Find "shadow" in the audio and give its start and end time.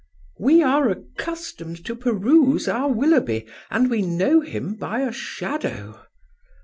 5.11-6.01